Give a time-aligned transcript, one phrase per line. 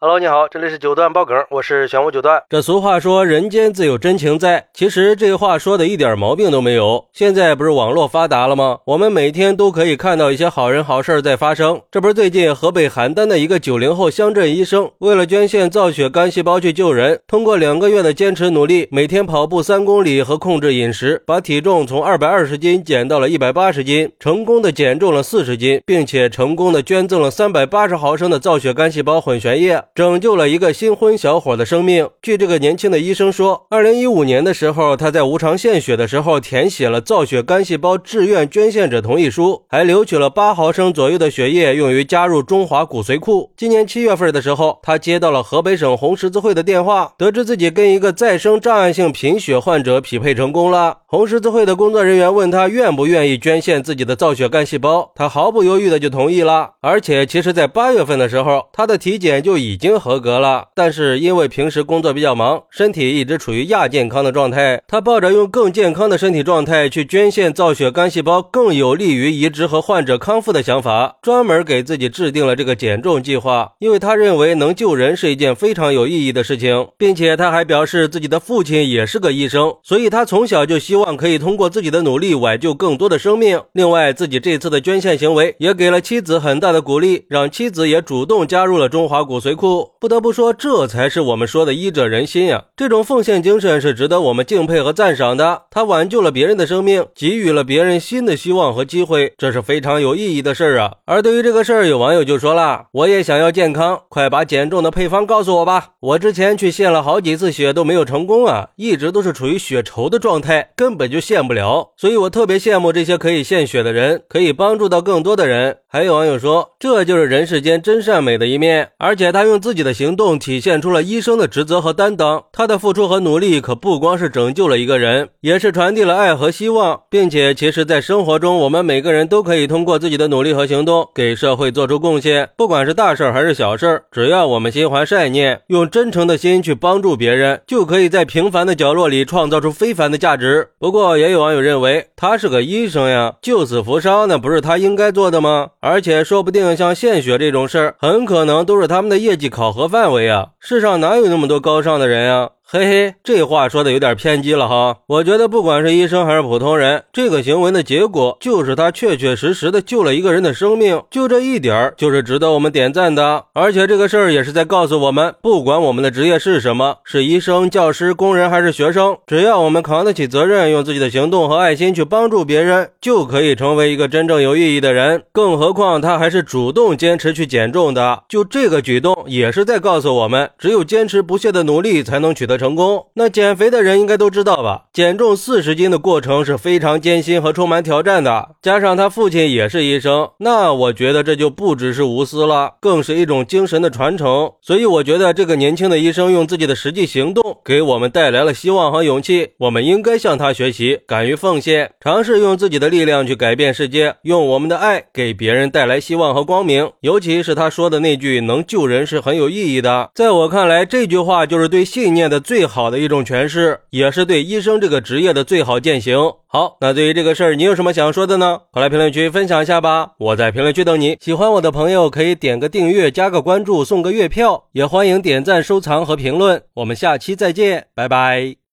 [0.00, 2.40] Hello，你好，这里是九段爆梗，我是玄武九段。
[2.48, 7.06] 这俗话说人间自有真情在，其实这话说的一点毛病都没有。
[7.12, 8.78] 现在不是网络发达了吗？
[8.84, 11.80] 我们每天都可以看到一些好人好事在发生。
[11.90, 29.82] 这不是最近河北邯郸的一个九零后乡镇医生，为了捐献造血干细胞去救人，通过两个月的坚持努力，每天跑步三公里和控制饮食，把体重从二百二十斤减到了一百八十斤，成功的减重了四十斤，并且成功的捐赠了三百八十毫升的造血干细胞混悬液。
[29.98, 32.08] 拯救了一个新婚小伙的生命。
[32.22, 43.50] 据这个年轻的医生说，二零一五年的时候，他在无偿献血的时候填写了造血干细胞志愿捐献者同意书，还留取了八毫升左右的血液用于加入中华骨髓库。
[43.56, 50.98] 今年七月份的时候，他接到了河北省红十字会的电话，得知自己跟一个再生障碍性贫血患者匹配成功了。
[51.10, 56.72] 红十字会的工作人员问他愿不愿意捐献自己的造血干细胞，他毫不犹豫的就同意了。
[56.82, 60.20] 而且，其实，在八月份的时候，他的体检就已经合。
[60.20, 64.82] 格了，但是因为平时工作比较忙，身体一直处于亚健康的状态。
[64.86, 73.72] 他抱着用更健康的身体状态去捐献造血干细胞，更有利于移植和患者康复的想法，专门给自己制定了这个减重计划。
[73.78, 83.60] 因为他认为能救人是一件非常有意义的事情，并且他还表示自己的父亲也是个医生，所以他从小就希望可以通过自己的努力挽救更多的生命。
[83.72, 89.92] 另外，自己这次的捐献行为也给了妻子很大的鼓励，让妻子也主动加入了中华骨髓库。
[90.00, 92.64] 不得不说，这才是我们说的医者仁心呀！
[92.76, 95.62] 这种奉献精神是值得我们敬佩和赞赏的。
[95.70, 100.92] 他挽救了别人的生命，给予了别人新的希望和机会，这是非常有意义的事儿啊！
[101.04, 105.90] 而对于这个事儿，有网友就说了：“我也想要健康，快把减重的配方告诉我吧！
[106.00, 111.90] 我之前去献了好几次血都没有成功啊，一直都是处于血稠的状态，根本就献不了。
[111.98, 119.98] 所以我特别羡慕这些可以献血的人，可以帮助到更多的人。”还有网友说：“这就是人世间真善美的一面。”而且他用自己的。
[119.98, 132.48] 行动体现出了医生的职责和担当，他的付出和努力可不光是拯救了一个人，也是传递了爱和希望，并且其实，在生活中，我们每个人都可以通过自己的努力和行动，给社会做出贡献。
[132.56, 140.68] 不管是大事还是小事，只要我们心怀善念，用真诚的心去帮助别人，就可以在平凡的角落里创造出非凡的价值。
[140.80, 145.70] 不过，也有网友认为，他是个医生呀，救死扶伤那不是他应该做的吗？
[145.80, 149.88] 而且，说不定像献血这种事儿，很可能都是他们的业绩考核。
[149.88, 152.50] 范围啊，世上哪有那么多高尚的人呀？
[152.70, 154.98] 嘿嘿，这话说的有点偏激了哈。
[155.06, 163.46] 我觉得不管是医生还是普通人，这个行为的结果就是他确确实实的救了一个人的生命，就这一点儿就是值得我们点赞的。
[163.54, 175.22] 而且这个事儿也是在告诉我们，不管我们的职业是什么，是医生、教师、工人还是学生，只要我们扛得起责任，用自己的行动和爱心去帮助别人，就可以成为一个真正有意义的人。
[175.32, 182.57] 更何况他还是主动坚持去减重的，就这个举动也是在告诉我们，只有坚持不懈的努力，才能取得。
[182.58, 184.86] 成功，那减肥的人应该都知道吧？
[184.92, 188.56] 减重四十斤的过程是非常艰辛和充满挑战的。
[188.60, 194.50] 加上他父亲也是医生，那我觉得这就不只是无私了，更是一种精神的传承。
[194.60, 199.50] 所以我觉得这个年轻的医生用自己的实际行动给我们带来了希望和勇气。
[199.60, 206.90] 我们应该向他学习，敢于奉献，尝试用自己的力量去改变世界，用我们的爱给别人带来希望和光明。
[207.02, 210.10] 尤其是他说的那句“能救人”是很有意义的。
[210.14, 212.40] 在我看来，这句话就是对信念的。
[212.48, 216.16] 最好的一种诠释，也是对医生这个职业的最好践行。
[216.46, 218.62] 好，那对于这个事儿，你有什么想说的呢？
[218.70, 220.12] 快来评论区分享一下吧！
[220.18, 221.18] 我在评论区等你。
[221.20, 226.62] 喜欢我的朋友可以点个订阅、加个关注、送个月票，也欢迎点赞、收藏和评论。
[226.72, 228.58] 我们下期再见，拜拜。